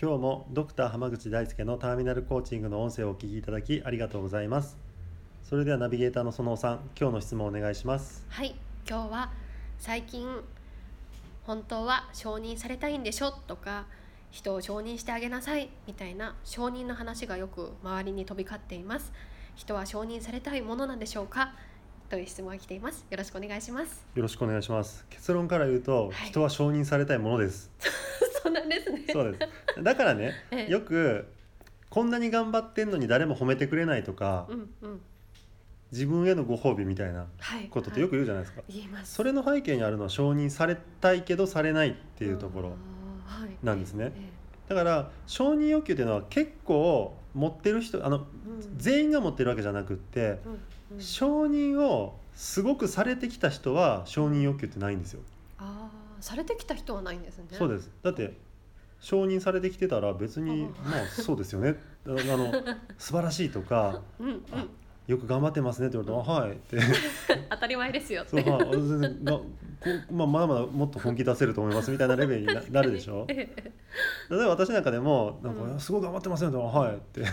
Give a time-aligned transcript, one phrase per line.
[0.00, 4.76] 今日もドクター濱口大輔のターミナルコーチングの音声をお聞きいただきありがとうございます。
[5.42, 8.24] それではナビゲーターの園尾さん今日の質問をお願いします。
[8.28, 8.54] はい
[8.88, 9.32] 今日は
[9.78, 10.24] 最近
[11.44, 13.32] 本当は承認されたいんでしょ？
[13.32, 13.86] とか
[14.30, 19.12] 人を承認してあげなさいみたいな承認の話がよく周りに飛び交っています。
[19.56, 21.54] 人は承認されたいものなんでしょうか？
[22.08, 23.04] という質問が来ています。
[23.10, 24.06] よろしくお願いします。
[24.14, 25.04] よろしくお願いします。
[25.10, 26.28] 結論から言うと、はい。
[26.28, 27.70] 人は承認されたいものです
[28.60, 29.04] なんですね。
[29.12, 29.82] そうです。
[29.82, 30.70] だからね、 ええ。
[30.70, 31.26] よく
[31.90, 35.00] こんなに頑張ってんのに誰も褒めてくれないとか、うんうん。
[35.90, 37.68] 自分へのご褒美みたいなはい。
[37.68, 39.14] ことってよく言うじゃないですか、言います。
[39.14, 42.76] それの背景にあるのは承認されたいけどされないっていうところ
[43.62, 44.12] なんですね。
[44.14, 44.28] え
[44.68, 48.78] だから承認欲求っていうのは結構持ってる人あのえうん。
[48.78, 50.40] 全員が持ってるわけじゃなくって
[50.90, 51.00] うんうん。
[51.00, 55.20] 承認をすごくされてきた人は承認欲求ってないんですよ。
[55.58, 57.46] ああされてきた人はないんですね。
[57.52, 57.90] そうです。
[58.02, 58.34] だって
[59.00, 60.70] 承認されてきてたら別にうん。
[60.90, 61.76] まあそうですよね。
[62.06, 62.52] ああの
[62.98, 64.42] 素晴らしいとかうんうん。
[64.52, 64.66] あ
[65.06, 66.76] よく頑張ってますねって言われたら「はい」って。
[67.50, 69.44] 当たり前ですよっそう、てはい、全然
[70.10, 73.24] まあ、まだまだもっと本気出せると思いますみたいなレベルにななるでしょ？
[73.30, 73.72] ええ。
[74.28, 75.80] 例えば私なんかでも「なんかうん。
[75.80, 77.24] すごい頑張ってますね」って言ったら「はい」って。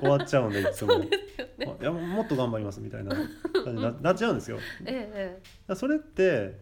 [0.00, 0.92] 終わっちゃうんでいつも。
[0.94, 3.28] いやもっと頑張りますみたいな感
[3.64, 4.58] じにななっちゃうんですよ。
[4.84, 5.74] ええ。
[5.74, 6.58] それって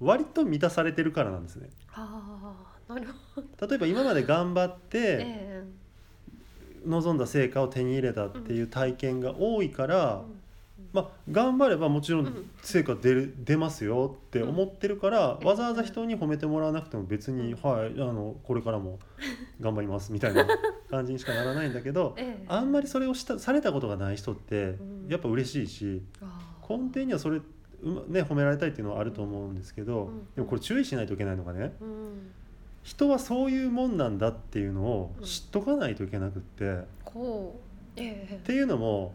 [0.00, 1.68] 割と満たされてるからなんですね。
[1.92, 2.54] あ
[2.88, 3.66] あなるほど。
[3.68, 5.64] 例えば今まで頑張ってえ
[6.86, 10.22] 望んだ成果を手に入れたっていう体験が多いかえら、
[10.92, 12.50] まあ頑張ればもちろうんん。
[12.62, 15.46] 成果出る出ますよって思ってるから、うん。
[15.46, 18.98] わざわざ人に褒めてもらわなくても別に、はいあのこれからも
[19.60, 20.44] 頑張りますみたいな
[20.90, 22.44] 感じにしかならないんだけどええ。
[22.48, 25.06] あんまりそれをしたされたことがない人ってうん。
[25.08, 26.02] やっぱ嬉しいし。
[26.68, 27.44] 根底にはそれ、うま
[28.08, 30.26] ね、褒められたいっていうのはあると思うんですけど、うん。
[30.34, 32.30] でもこれ注意しないといけないのがねうん。
[32.82, 35.24] 人はそういうもんなんだっていうのをうん。
[35.24, 36.86] 知っとかないといけなくって、う
[37.96, 38.40] ええ。
[38.44, 39.12] ていうのも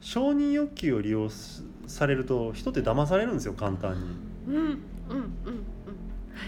[0.00, 4.00] 承認欲求を利用すされると人って騙されるんですよ簡単に。
[4.48, 4.80] うんうんうんうん。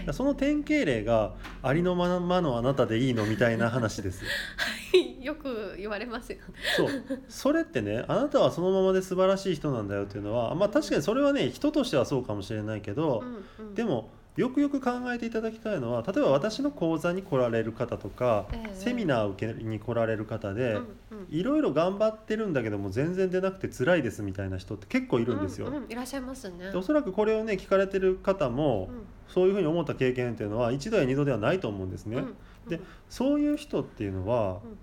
[0.05, 0.13] はい。
[0.13, 1.33] その典型例が
[1.63, 4.23] ありのままのあなたでいいのみたいな話です。
[4.57, 6.43] はいよく言われますよね。
[6.75, 6.89] そう。
[7.27, 18.73] それってねあなたはそのままで素晴らしい人なんだよっていうのはまあ確かにそれはね人としてはそうかもしれないけど、うんうんでもよくよく考えていただきたいのは例えば私の講座に来られる方とか、ええ。
[18.73, 20.87] セミナーを受けに来られる方で、うんうん
[21.29, 25.67] いろいろ頑張ってるんだけども全然出なくて辛いですみたいな人って結構いるんですよ。
[25.67, 26.71] うんうんいらっしゃいますね。
[26.71, 29.03] でおそらくこれをね聞かれてる方も、うん。
[29.27, 32.17] そういうふうに思った経験っていうのは一度や二度ではないと思うんですね。
[32.17, 32.35] うん。
[32.69, 32.79] で
[33.09, 34.77] そういう人っていうのはう、ん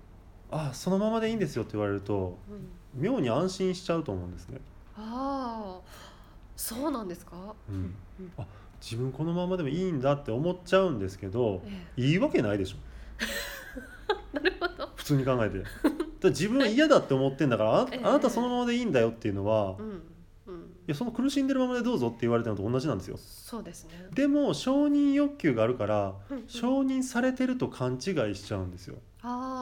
[0.51, 3.01] あそのままでいいんですよって言われるとうん。
[3.01, 4.59] 妙に安心しちゃうと思うんですね。
[4.97, 5.81] ああ
[6.55, 7.53] そうなんですか？
[7.69, 7.75] うん。
[8.19, 8.31] うん。
[8.37, 8.45] あ
[8.81, 11.61] 自分このままでもいいんだって思っちゃうんですけど
[11.97, 12.77] えいいわけないでしょ。
[14.33, 14.89] え なるほど。
[14.95, 15.63] 普通に考えて。
[16.29, 18.01] 自分は嫌だって思ってんだからあええ。
[18.03, 20.01] あなたそのままでいいんだよっていうのは、いうん
[20.47, 20.73] うん。
[20.87, 23.17] やその苦しんでるままでどうぞって言われたのと同じなんですよ。
[23.17, 24.07] そうですね。
[24.13, 26.15] でも承認欲求があるから
[26.47, 28.95] 承認されてると勘違いしちゃうんですよ。
[29.21, 29.56] ああ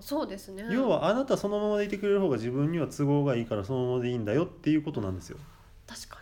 [0.00, 0.66] そうですね。
[0.70, 5.38] 要はあなたそのままでいてくれる方が自分には都合がいいからそのままでいいんだよっていうことなんですよ。
[5.86, 6.18] 確か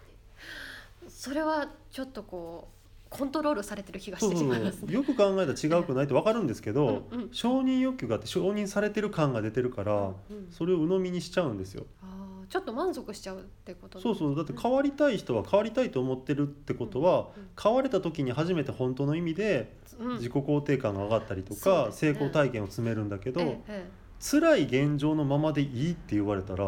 [1.03, 1.11] に。
[1.11, 2.79] それはちょっとこう
[3.11, 7.29] コントロールされてる気がしてしまいますねよく考えたら違うくないって分かるんですけど、うんうん。
[7.33, 10.15] 承認欲求があって承認されてる感が出てるから、うんうん。
[10.51, 11.87] それを鵜呑みにしちゃうんですよ。
[12.03, 14.35] ああちょっと満足しちゃうってことそうそう。
[14.37, 20.13] だって変わりたい人は変わりたいと思ってるってことは、うん変われた時に初めて本当の意味でうん。
[20.15, 23.61] 自己肯定感が上がったりとか、成功体験を積めるんだけど、ええ。
[23.69, 23.87] え
[24.21, 26.65] 辛い現状のままでいいって言われたら、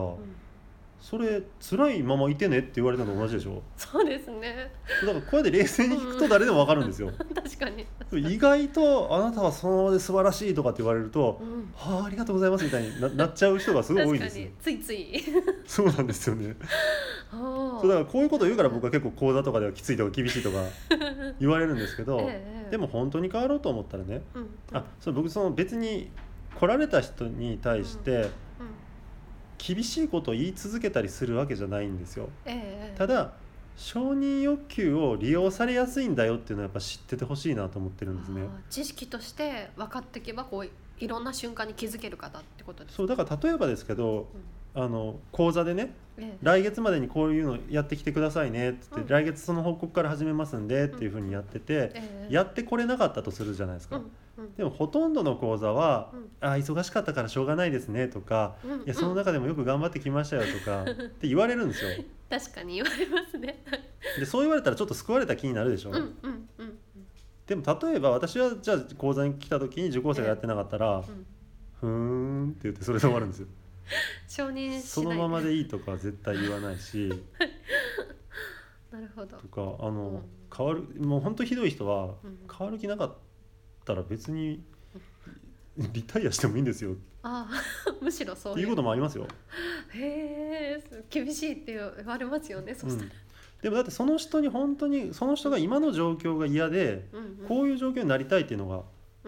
[1.00, 3.62] それ辛いままいてねって言われたのと同じでしょ？
[3.76, 4.70] そうですね。
[5.00, 7.10] だからこうやって冷静に聞くと誰でも分かるんですよ。
[7.34, 7.86] 確かに。
[8.34, 11.70] 意外とあなたはそのままで素晴らしいとかって言われるとうん。
[11.74, 14.48] はあありがとうございますみたいにななっちゃう人がすごい多いんですよ。
[14.62, 14.78] 確かに。
[14.78, 15.22] ついつい。
[15.66, 16.54] そうなんですよね。
[17.32, 20.64] あそうだからこういうことを言うから僕は結構講座とかではきついとか厳しいとか
[21.40, 22.70] 言われるんですけど、ええ。
[22.72, 24.48] でも本当に変わろうと思ったらねうん。
[24.72, 26.10] あそう僕その別に
[26.58, 28.30] 来られた人に対してうん
[29.60, 32.28] 厳しいことを言い続けたりするわけじゃないんですよ。
[32.46, 33.32] ええただ
[33.76, 38.42] 承認欲求を利用されやすいんだよっていうのはやっぱ知っててほしいなと思ってるんですね。
[38.68, 40.68] 知識として分かっていけばこう
[41.02, 44.28] いろんな瞬間に気づける方ってことですそうだから例えばですけど
[44.74, 46.38] あの講座でねええ。
[46.42, 49.06] 来月までにこういうのやってきてくださいねっつって、うん。
[49.08, 52.34] 来月その報告から始めますんでっていうふうにやってて、ええ。
[52.34, 54.10] やってこれなかったとするじゃないですか、うんうん
[54.60, 61.90] でもほとんどの講座はうん「あ忙しかったからしょうがないですね」とかうん「いやその中でもよく頑張ってきましたよ」とかって言われるんですよ。
[62.28, 63.64] 確かに言われますね。
[64.18, 66.78] でそう言われたらちょっと救われた気になるでしょ、うんうんうん
[67.46, 71.26] でも例えば私はじゃあ講座に来た時に受講生がやってなかったらうん。
[71.80, 73.48] 「ふーん」って言ってそれで終わるんですよ。
[74.28, 74.82] 承認しない。
[74.82, 77.08] そのままでいいとかは絶対言わないし。
[78.92, 79.38] なるほど。
[79.38, 79.48] と。
[79.48, 80.22] かあの、うん。
[80.54, 82.38] 変わるもう本当ひどい人はうん。
[82.56, 83.29] 変わる気なかった
[83.94, 84.62] ら別に
[85.76, 88.58] リタイアしてもいいんですよああ むしろそういう。
[88.58, 89.26] っていうこともありますよ、
[89.94, 92.74] へえ厳しいって言われますよね。
[92.74, 93.08] そうしたら。
[93.08, 93.12] うん、
[93.62, 98.82] でもだってその人に本当にその人が今の状況が嫌でうんうんこういう状況になりたいっていうのがうん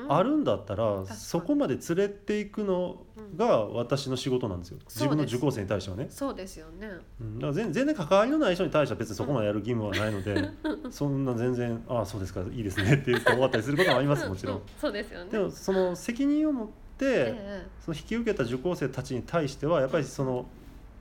[0.08, 3.04] あるんだったら、そこまで連れていくの
[3.36, 4.78] が私の仕事なんですよ。
[4.88, 6.06] 自分の受講生に対してはね。
[6.08, 6.88] そうですよね。
[7.20, 10.50] うん、だから全全然関わりのない人に対しては別にそこまでやる義務はないので、
[10.90, 14.56] そんな全然「ああそうですかいいですね」って言って終わったりすることもありますもちろん。
[14.56, 14.60] う。
[14.80, 15.30] そうですよね。
[15.30, 20.46] でもその責任を持って、えその引き受けた受講生たちに対してはやっぱりその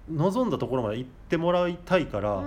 [0.10, 2.44] 望んだところまで行ってもらいたいから。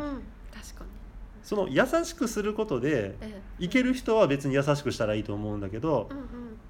[1.44, 6.26] その優しくすることでえいける人は別に優しくしたらいいと思うんだけどえうんうん。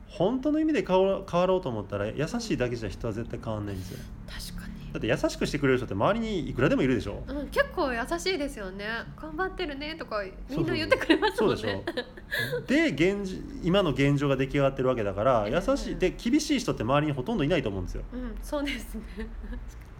[0.09, 3.99] 本当の意味で変わ変わろうと思ったら優しいだけじゃ人は絶対変わんないんですよ。
[4.27, 4.75] 確かに。
[4.93, 7.25] だって優しくしてくれる人って周りにいくらでもいるでしょ。
[7.27, 8.87] うん、結構優しいですよね。
[9.21, 11.85] 頑張ってるねとかみんな言ってくれますそうでしもんね。
[12.59, 12.61] ょ。
[12.67, 18.03] で現じ今の現状が出来上がってるわけだからええ優しいで厳しい人って周りにほとんどいないと思うんですよ。
[18.13, 19.03] うん、そうですね。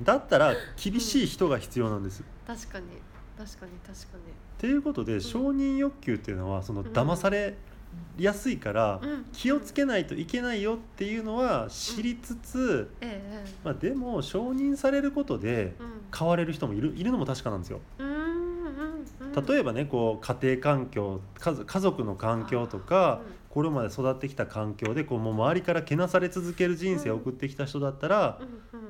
[0.01, 2.87] だったら厳しい人が必要なんです、っ確かに
[3.37, 4.19] 確かに確か
[4.59, 6.87] ていうことで承認欲求っていうのはそのうん。
[6.89, 7.55] 騙され
[8.19, 9.01] やすいから
[9.33, 12.91] 気をつけないといけないよっていうのは知りつつ、
[13.63, 15.75] まあ、でも承認されることで
[16.17, 17.81] 変われる人もいるいるのも確かなんですよ。
[19.49, 23.21] 例えばねこう家庭環境家族の環境とか
[23.55, 28.41] これまで育ってきた環境でこうもう周りからけなされ続ける人生を送ってきた人だったら、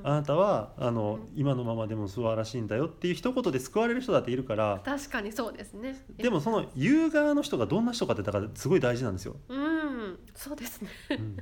[0.01, 1.39] あなたはあの、うん。
[1.39, 4.81] 今のままでも素晴らしいんだよっていう一言で救われる人だっているから。
[4.83, 6.03] 確かにそうですね。
[6.17, 9.35] でもその言う側の人がどんな人かってだからすごい大事なんですよ。
[9.49, 10.89] うん、そうですね。
[11.11, 11.37] うん。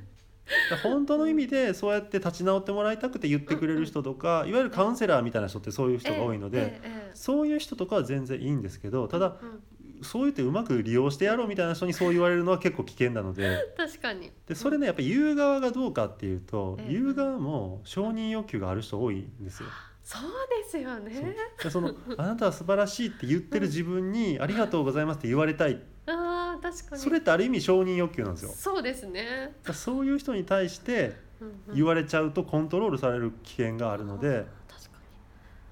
[0.82, 6.82] 本当の意味でそうやって立ち直ってもらいたくて言ってくれる人とかいわゆるカウンセラーみたいな人ってそういう人が多いので、
[7.14, 9.62] そういう人とかは全然いいんですけどただうん
[10.04, 14.30] そう言ってうまく利用してやろうみたいな人にそう言われるのは結構危険なので確かに。
[14.46, 19.68] でそれねやっぱ言う側がどうかっていうとええ言う側も承認欲求がある人多いんですよ。
[20.02, 20.30] そう
[20.62, 21.36] ですよそうね。
[21.62, 27.02] でそのあなたは素晴らしいって言ってる自分にありがとうございますって言われたいああ、確かに。
[27.02, 28.50] それってある意味承認欲求なんですよ。
[28.50, 29.54] だそうですね。
[29.72, 34.46] そういう人に対してうんうん言われちゃうとコントロールされる危険があるので確か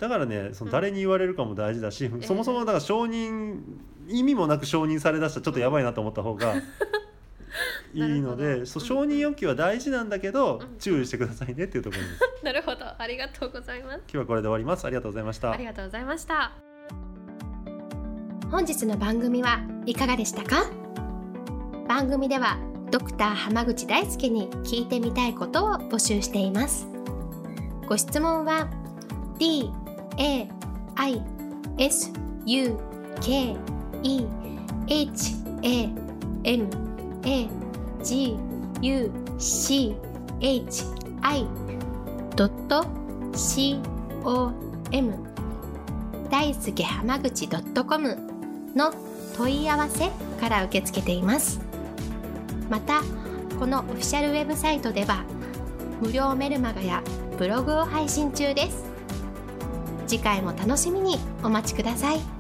[0.03, 3.61] だからねそのうん誰に言われるかも大事だし、えそもそもだから承認
[4.09, 6.55] 意味もなく承認されだしたらちょっとやばいなと思った方が
[7.95, 12.21] いいのでどそう承認欲求は大事なんだけど、うん注意してくださいねっていうところです。
[12.39, 12.43] に。
[12.43, 13.99] なるほど、ありがとうございます。
[13.99, 14.85] 今日はこれで終わります。
[14.85, 15.65] ありがとうございましたあり。
[15.65, 16.51] がとうございました。
[18.51, 20.67] 本日の番組はいかがでしたか？
[21.87, 22.59] 番組では
[22.91, 26.87] ドクター濱口大輔に聞いてみたいことを募集しています
[27.87, 28.69] ご質問は
[29.39, 29.71] d
[30.19, 30.49] a
[30.97, 31.23] i
[31.79, 32.13] s
[32.47, 32.79] u
[33.21, 33.57] k
[34.03, 34.27] e
[34.89, 35.89] h a
[36.45, 36.69] m
[37.25, 37.49] a
[38.03, 38.37] g
[38.83, 39.95] u c
[40.41, 40.85] h
[41.23, 41.47] i
[43.35, 43.81] c
[44.25, 44.53] o
[44.91, 45.15] m.
[46.31, 48.17] 大輔濱口 .com
[48.75, 48.93] の
[49.37, 51.61] 問い合わせから受け付けています。
[52.69, 53.03] また
[53.59, 55.25] このオフィシャルウェブサイトでは
[56.01, 57.03] 無料メルマガや
[57.39, 58.92] ブログを配信中です。
[60.13, 62.32] 次回も楽しみにお待ちください。